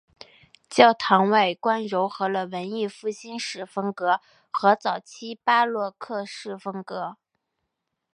[0.67, 7.17] 教堂外观揉合了文艺复兴式风格和早期巴洛克式风格。